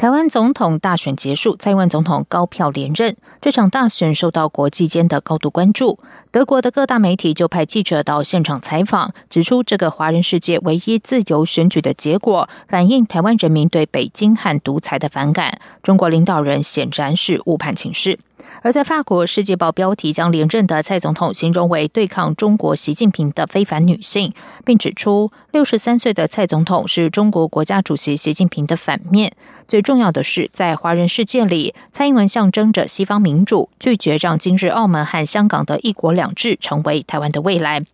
[0.00, 3.14] 台湾总统大选结束，蔡英文总统高票连任。
[3.38, 5.98] 这场大选受到国际间的高度关注。
[6.32, 15.60] 德国的各大媒体就派记者到现场采访，指出这个华人世界唯一自由选举的结果，反映台湾人民对北京和独裁的反感。
[15.82, 18.18] 中国领导人显然是误判情势。
[18.62, 24.32] 而在法国，《世界报》标题将连任的蔡总统形容为对抗中国习近平的非凡女性，
[24.64, 29.32] 并指出六十三岁的蔡总统是中国国家主席习近平的反面。
[29.66, 37.80] 最重要的是，在华人世界里，蔡英文象征着西方民主，拒绝让今日澳门和香港的一国两制成为台湾的未来。《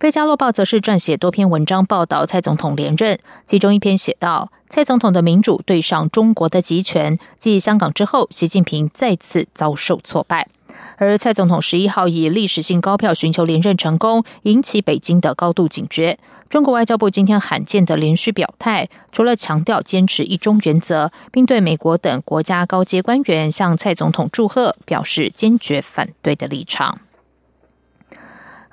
[0.00, 4.50] 费加洛报》则是撰写多篇文章报道蔡总统连任，其中一篇写道。
[4.68, 10.48] 蔡总统的民主对上中国的集权，继香港之后，习近平再次遭受挫败。
[10.96, 16.18] 而蔡总统十一号以历史性高票寻求连任成功，引起北京的高度警觉。
[16.50, 26.98] 中国外交部今天罕见的连续表态，除了强调坚持一中原则，并对美国等国家高阶官员向蔡总统祝贺，表示坚决反对的立场。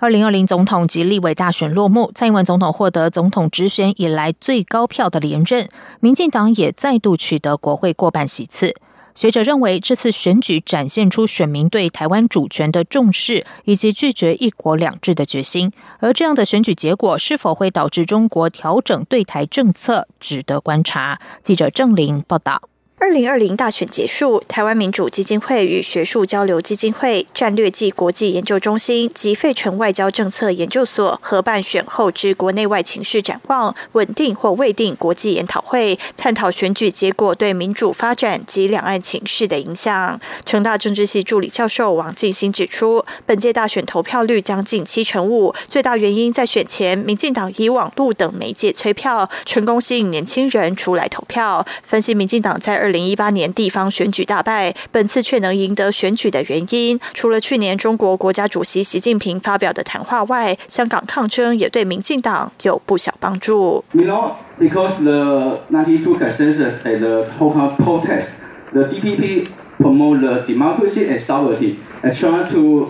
[0.05, 5.67] 二零二零总统及立委大选落幕，蔡英文总统获得总统直选以来最高票的连任，
[5.99, 8.75] 民进党也再度取得国会过半席次。
[9.15, 15.71] 学者认为，这次选举展现出选民对台湾主权的重视，以及拒绝一国两制的决心。
[15.99, 21.19] 而这样的选举结果是否会导致中国调整对台政策，值得观察。
[21.41, 22.61] 记者郑玲报道。
[22.97, 40.19] 二零二零大选结束，台湾民主基金会与学术交流基金会、战略暨国际研究中心及费城外交政策研究所合办选后之国内外情势展望、稳定或未定国际研讨会，探讨选举结果对民主发展及两岸情势的影响。
[40.45, 51.65] 成大政治系助理教授王进兴指出，本届大选投票率将近七成五，最大原因在选前民进党以网络等媒介催票，成功吸引年轻人出来投票。
[51.83, 63.84] 分析民进党在二零一八年地方选举大败，本次却能赢得选举的原因，除了去年中国国家主席习近平发表的谈话外，香港抗争也对民进党有不小帮助。
[63.92, 68.30] You know, because the ninety-two consensus at the Hong Kong protest,
[68.72, 69.46] the DPP
[69.78, 72.88] promote the democracy and sovereignty and try to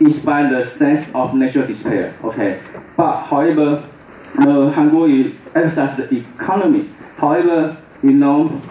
[0.00, 2.12] inspire the sense of national despair.
[2.22, 2.58] Okay,
[2.96, 3.82] but however,
[4.36, 6.84] the Hungary emphasize the economy.
[7.18, 8.61] However, you know.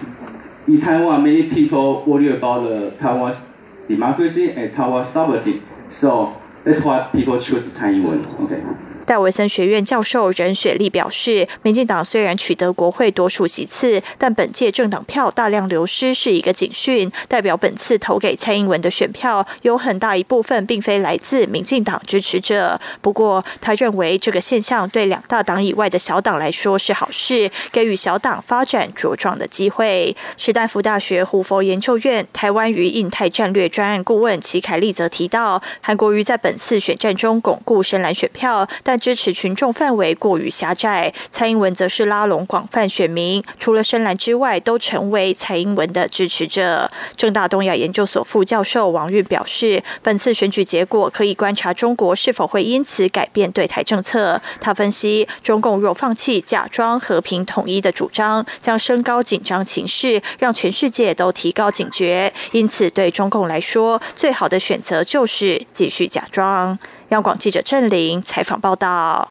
[0.68, 3.40] in Taiwan, many people worry about the Taiwan's
[3.86, 5.62] democracy and Taiwan's sovereignty.
[5.88, 8.26] So that's why people choose Tsai Ing-wen.
[8.44, 8.85] Okay.
[9.06, 22.80] 戴维森学院教授任雪莉表示，民进党虽然取得国会多数席次，但本届政党票大量流失是一个警讯，代表本次投给蔡英文的选票有很大一部分并非来自民进党支持者。
[23.00, 30.16] 不过，他认为这个现象对两大党以外的小党来说是好事，给予小党发展茁壮的机会。
[30.36, 46.90] 史丹福大学胡佛研究院台湾与印太战略专案顾问齐凯利则提到，韩国瑜在本次选战中巩固深蓝选票，但支持群众范围过于狭窄，蔡英文则是拉拢广泛选民，除了深蓝之外，都成为蔡英文的支持者。
[47.16, 54.40] 正大东亚研究所副教授王韵表示，本次选举结果可以观察中国是否会因此改变对台政策。
[54.60, 62.32] 他分析，中共若放弃假装和平统一的主张，将升高紧张情势，让全世界都提高警觉。
[62.52, 66.78] 因此，对中共来说，最好的选择就是继续假装。
[67.10, 69.28] 央广记者郑玲采访报道。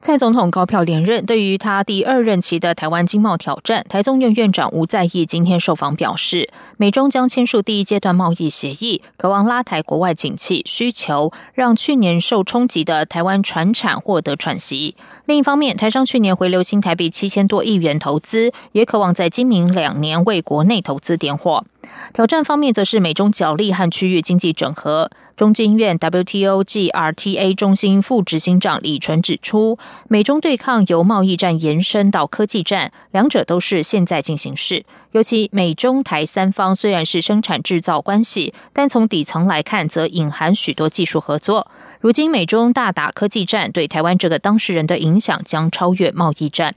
[0.00, 14.94] 蔡总统高票连任，对于他第二任期的台湾经贸挑战，台中院院长吴在义今天受访表示，美中将签署第一阶段贸易协议，渴望拉抬国外景气需求，让去年受冲击的台湾船产获得喘息。
[15.24, 21.64] 另一方面，台商去年回流新台币七千多亿元投资，也渴望在今明两年为国内投资点火。
[22.12, 25.10] 挑战方面，则是美中角力和区域经济整合。
[25.36, 29.76] 中经院 WTO GRTA 中心副执行长李纯指出，
[30.08, 34.84] 美中对抗由贸易战延伸到科技战，两者都是现在进行式。
[35.10, 41.68] 尤其美中台三方虽然是生产制造关系，但从底层来看，则隐含许多技术合作。
[42.00, 46.76] 如今美中大打科技战，对台湾这个当事人的影响将超越贸易战。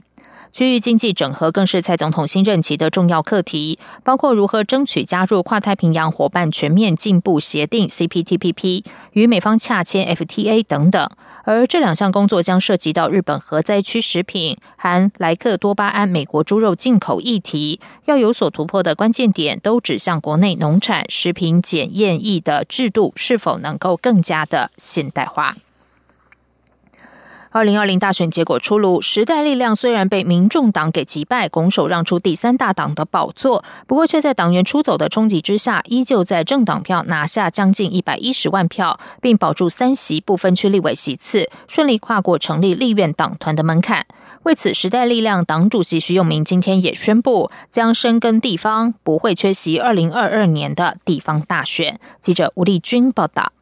[0.58, 11.08] 区域经济整合更是蔡总统新任期的重要课题，包括如何争取加入跨太平洋伙伴全面进步协定 （CPTPP） 与美方洽签 FTA 等等。
[11.44, 25.54] 而这两项工作将涉及到日本核灾区食品含莱克多巴胺美国猪肉进口议题，要有所突破的关键点都指向国内农产食品检验役的制度是否能够更加的现代化。
[27.50, 44.06] 二零二零大选结果出炉，时代力量虽然被民众党给击败，拱手让出第三大党的宝座，不过却在党员出走的冲击之下，依旧在政党票拿下将近一百一十万票，并保住三席不分区立委席次，顺利跨过成立立院党团的门槛。
[44.42, 51.98] 为此，时代力量党主席徐永明今天也宣布，将深耕地方，不会缺席二零二二年的地方大选。
[52.20, 53.52] 记者吴丽君报道。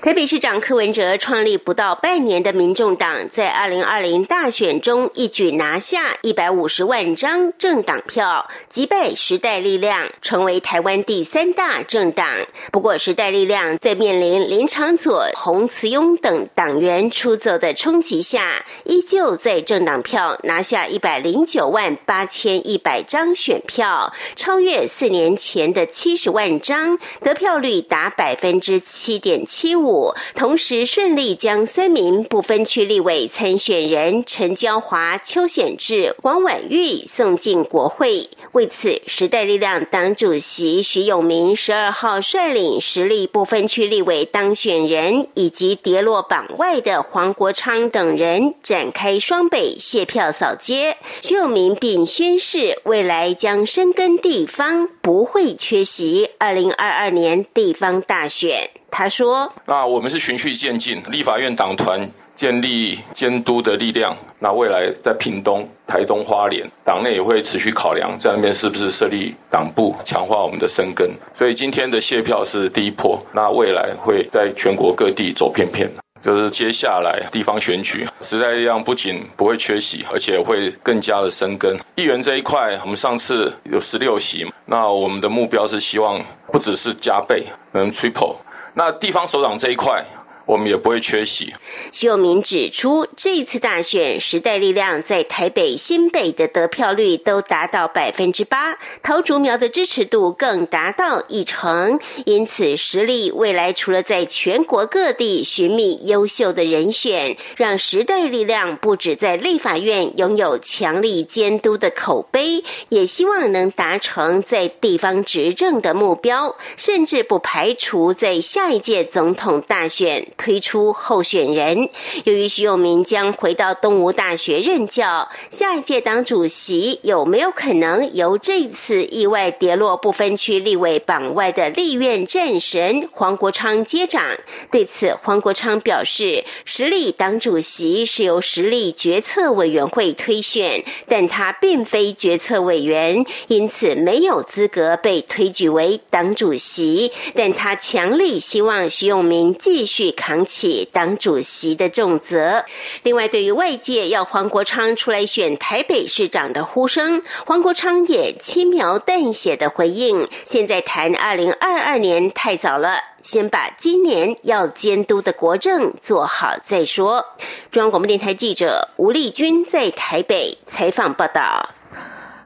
[0.00, 12.26] 台北市长柯文哲创立不到半年的民众党，在二零二零大选中一举拿下一百五十万张政党票，击败时代力量，成为台湾第三大政党。
[12.72, 29.46] 不过，时代力量在面临林长佐、洪慈庸等党员出走的冲击下，依旧在政党票拿下一百零九万八千一百张选票，超越四年前的七十万张，得票率达百分之七点。
[29.54, 38.26] 七五，同时顺利将三名不分区立委参选人陈娇华、邱显志、王婉玉送进国会。
[38.52, 50.96] 为此，时代力量党主席徐永明十二号率领实力不分区立委当选人以及跌落榜外的黄国昌等人展开双北谢票扫街。
[51.20, 58.70] 徐永明并宣誓，未来将深耕地方，不会缺席二零二二年地方大选。
[58.94, 64.14] 他说：“那我们是循序渐进，立法院党团建立监督的力量。
[64.38, 71.10] 那未来在屏东、台东、花莲，党内也会持续考量，在那边是不是设立党部，强化我们的生根。
[71.34, 75.90] 所以今天的卸票是第一波，那未来会在全国各地走片片。
[76.20, 81.74] 就是接下来地方选举，时代力量不仅不会缺席，而且会更加的生根。
[81.96, 86.22] 议员这一块，我们上次有十六席，那我们的目标是希望
[86.52, 88.36] 不只是加倍，能 triple。”
[88.74, 90.04] 那地方首长这一块。
[90.46, 91.52] 我们也不会缺席。
[91.92, 101.98] 徐永明指出，这次大选，时代力量在台北、新北的得票率都达到百分之八，陶竹苗的支持度更达到一成。
[102.26, 120.26] 因此，实力未来除了在全国各地寻觅优秀的人选，让时代力量不止在立法院拥有强力监督的口碑，也希望能达成在地方执政的目标，甚至不排除在下一届总统大选。
[120.36, 121.88] 推出候选人，
[122.24, 134.24] 由于徐永明将回到东吴大学任教，下一届党主席有没有可能由这次意外跌落不分区立委榜外的立院战神黄国昌接掌？
[134.70, 147.10] 对此，黄国昌表示，实力党主席是由实力决策委员会推选，但他并非决策委员，因此没有资格被推举为党主席。
[147.34, 150.12] 但他强力希望徐永明继续。
[150.22, 152.64] 扛起党主席的重责。
[153.02, 167.26] 另外，对于外界要黄国昌出来选台北市长的呼声，黄国昌也轻描淡写的回应：“现在谈二零二二年太早了，先把今年要监督的国政做好再说。”
[167.72, 171.70] 中央广播电台记者吴丽君在台北采访报道。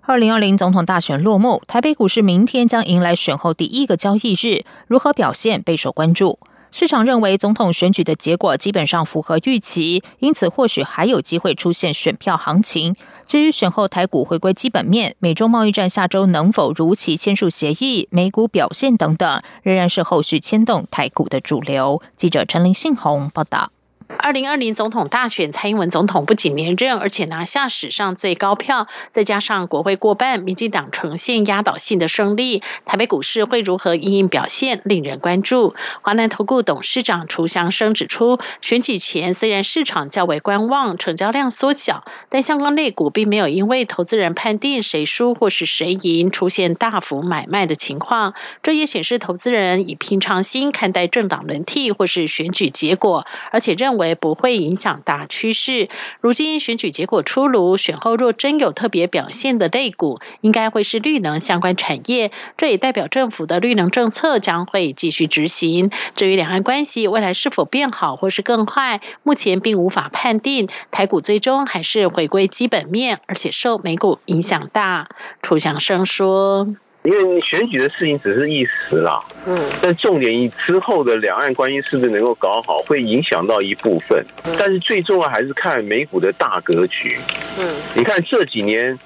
[0.07, 6.39] 二零二零总统大选落幕，台北股市明天将迎来选后第一个交易日，如何表现备受关注。
[6.71, 12.95] 市场认为总统选举的结果基本上符合预期，因此或许还有机会出现选票行情。
[13.27, 22.03] 至于选后台股回归基本面、美中贸易战下周能否如期签署协议、美股表现等等，仍然是后续牵动台股的主流。
[22.17, 23.71] 记者陈林信宏报道。
[24.19, 32.63] 二零二零总统大选，蔡英文总统不仅连任，而且拿下史上最高票，再加上国会过半，民进党呈现压倒性的胜利。
[32.85, 35.75] 台北股市会如何应应表现，令人关注。
[36.03, 48.35] 华南投顾董事长楚祥生指出，选举前虽然市场较为观望，成交量缩小，但相关类股并没有因为投资人判定谁输或是谁赢，出现大幅买卖的情况。
[48.63, 53.96] 这也显示投资人以平常心看待政党轮替或是选举结果，而且认。
[53.97, 55.89] 为不会影响大趋势。
[56.21, 62.31] 如今选举结果出炉，选后若真有特别表现的类股，应该会是绿能相关产业。
[62.57, 65.91] 这也代表政府的绿能政策将会继续执行。
[66.15, 70.69] 至于两岸关系未来是否变好或是更坏，目前并无法判定。
[70.91, 75.09] 台股最终还是回归基本面，而且受美股影响大。
[75.43, 76.69] 楚祥生说。
[77.07, 84.25] 因为选举的事情只是一时啦，嗯，但重点以之后的两岸关系是不是能够搞好，会影响到一部分，
[84.59, 87.17] 但是最重要还是看美股的大格局。
[87.61, 88.99] 嗯，你看这几年，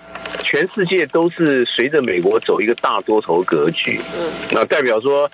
[0.42, 5.30] 全世界都是随着美国走一个大多头格局，嗯，那代表说，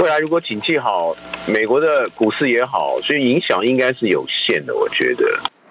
[0.00, 5.24] 未来如果景气好，美国的股市也好，所以影响应该是有限的，我觉得。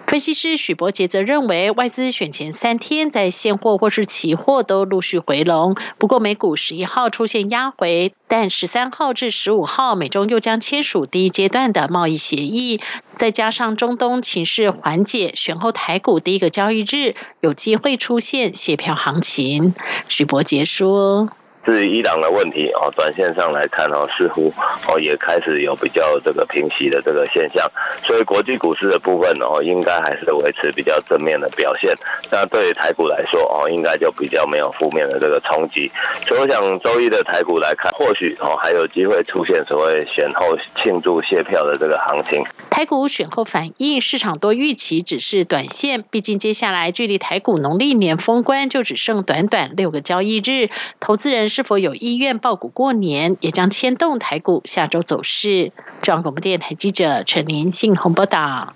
[0.07, 12.79] 分析师许博杰则认为，外资选前三天在现货或是期货都陆续回笼，不过美股十一号出现压回，但十三号至十五号美中又将签署第一阶段的贸易协议，
[13.11, 19.75] 再加上中东情势缓解，选后台股第一个交易日有机会出现卸票行情。
[20.07, 21.27] 许博杰说。
[21.73, 24.53] 是伊朗的问题哦，短线上来看哦，似乎
[24.87, 27.69] 哦也开始有比较这个平息的这个现象，
[28.03, 31.93] 所以国际股市的部分哦，应该还是维持比较正面的表现。
[32.31, 35.91] 那对于台股来说哦，应该就比较没有负面的这个冲击。
[36.25, 42.41] 所以我想周一的台股来看，或许哦还有机会出现所谓选后庆祝卸票的这个行情。
[42.69, 50.69] 台股选后反应，市场多预期只是短线，毕竟接下来距离台股农历年封关就只剩短短六个交易日，
[51.01, 51.49] 投资人。
[51.57, 55.71] 是否有意愿报股过年，也将牵动台股下周走势。
[56.03, 58.75] 中央广播电台记者陈连信鸿报道。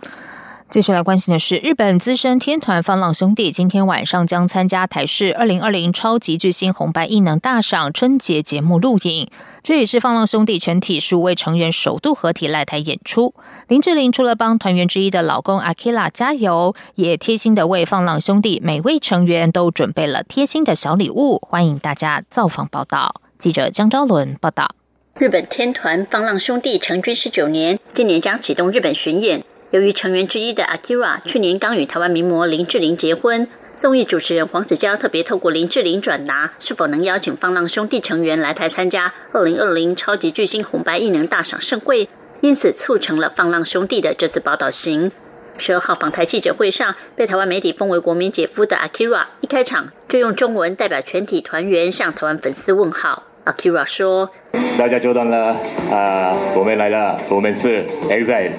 [0.71, 9.29] 接下来关心的是，日本资深天团放浪兄弟今天晚上将参加台视二零二零超级巨星红白艺能大赏春节节目录影。
[9.61, 13.33] 这也是放浪兄弟全体十五位成员首度合体来台演出。
[13.67, 23.15] 林志玲除了帮团员之一的老公阿 k i l a 加油，也贴心的为放浪兄弟每位成员都准备了贴心的小礼物，欢迎大家造访报道。
[23.37, 24.73] 记者江昭伦报道。
[25.19, 29.43] 日本天团放浪兄弟成军十九年，今年将启动日本巡演。
[29.71, 42.09] 由于成员之一的 Akira 去年刚与台湾名模林志玲结婚，综艺主持人黄子佼特别透过林志玲转达是否能邀请放浪兄弟成员来台参加二零二零超级巨星红白艺能大赏盛会，
[42.41, 45.09] 因此促成了放浪兄弟的这次宝岛行。
[45.57, 53.23] 十二号访台记者会上，被台湾媒体封为国民姐夫的 Akira 一开场就用中文代表全体团员向台湾粉丝问好。
[53.45, 54.29] Akira 说
[54.77, 55.55] ：“大家久等了
[55.89, 58.51] 啊，我们来了，我们是 EXILE。”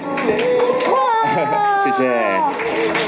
[1.83, 2.09] 谢谢。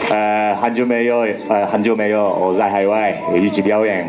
[0.10, 4.08] 呃，很久没有，呃，很久没有我在海外一起表演，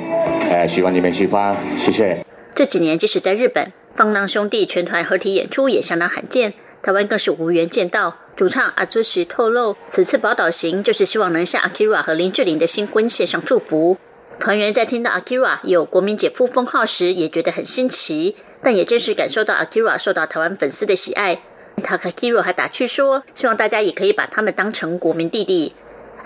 [0.51, 2.19] 呃，希望你们喜欢，谢谢。
[2.55, 8.15] 这几年，即使在日本，放浪兄弟全团合体演出也相当罕见，台湾更是无缘见到。
[8.35, 13.97] 主唱阿朱石透露，此次宝岛行就是希望能向 Akira 和林志玲的新婚献上祝福。
[14.39, 21.39] 团员在听到 Akira 有国民姐夫封号时，也觉得很新奇，但也真实感受到 Akira 受到台湾粉丝的喜爱。
[21.83, 25.75] 他和 KIRA 还打趣说：“希望大家也可以把他们当成国民弟弟。”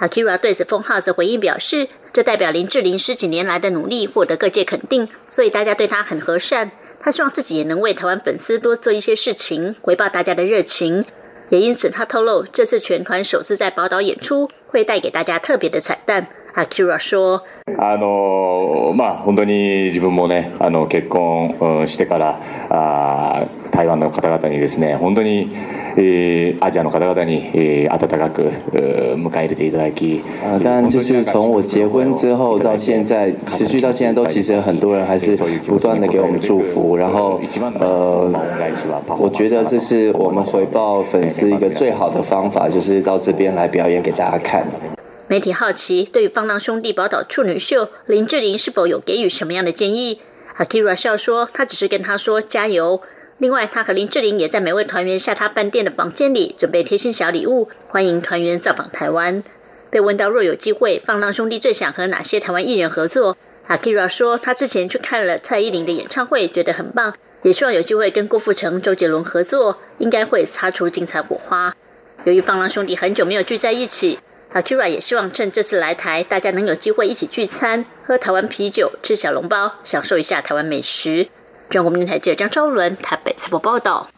[0.00, 6.70] Akira 对此封号则回应表示：“这代表林志玲十几年来的努力获得各界肯定，所以大家对他很和善。
[6.98, 11.04] 他希望自己也能为台湾粉丝多做一些事情，回报大家的热情。
[11.50, 16.28] 也因此，他透露这次全团首次在宝岛演出，会带给大家特别的彩蛋。
[16.54, 17.42] Akira 说
[17.78, 22.40] ：“あのまあ本当に自分もねあの結婚してから
[22.70, 25.50] あ台湾の方々にですね本当に
[26.60, 37.40] アジアの方々に温かく迎え入れていただき，当然就是从我结婚之后到现在，持续到现在都其实很多人还是不断的给我们祝福，然后
[37.78, 38.32] 呃，
[39.18, 44.64] 我觉得这是我们回报粉丝一个最好的方法，就是到这边来表演给大家看。”
[45.30, 50.20] 媒体好奇，对于放浪兄弟宝岛处女秀，林志玲是否有给予什么样的建议
[50.58, 53.00] ？Akira 笑说，他只是跟他说加油。
[53.38, 59.44] 另外，他和林志玲也在每位团员下榻饭店的房间里准备贴心小礼物，欢迎团员造访台湾。
[59.88, 63.36] 被问到若有机会，放浪兄弟最想和哪些台湾艺人合作
[63.68, 71.76] ？Akira 说，他之前去看了蔡依林的演唱会，觉得很棒，也希望有机会跟郭富城、周杰伦合作，应该会擦出精彩火花。
[72.24, 74.18] 由于放浪兄弟很久没有聚在一起。
[74.52, 81.28] Akira 也希望趁这次来台，大家能有机会一起聚餐，喝台湾啤酒，吃小笼包，享受一下台湾美食。
[81.68, 84.08] 中国电台记者张昭伦台北直播报道。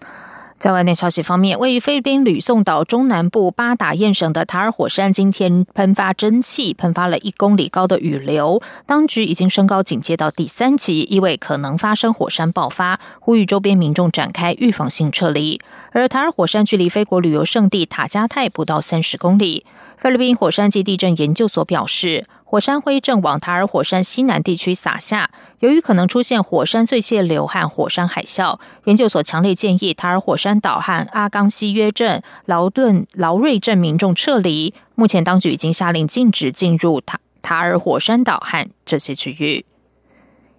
[0.62, 8.62] 在外电消息方面，位于菲律宾吕宋岛中南部巴达彦省的塔尔火山今天喷发蒸汽，喷发了一公里高的雨流。
[8.86, 15.60] 当局已经升高警戒到第三级，意味可能发生火山爆发，呼吁周边民众展开预防性撤离。
[15.90, 19.66] 而塔尔火山距离菲国旅游胜地塔加泰不到三十公里。
[19.96, 22.24] 菲律宾火山及地震研究所表示。
[22.52, 25.30] 火山灰正往塔尔火山西南地区洒下，
[25.60, 34.74] 由于可能出现火山碎屑流和火山海啸，研究所强烈建议塔尔火山岛和阿冈西约镇、劳顿、劳瑞镇民众撤离。
[34.94, 39.64] 目前当局已经下令禁止进入塔塔尔火山岛和这些区域。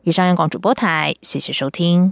[0.02, 2.12] 以上，央广主播台，谢谢收听。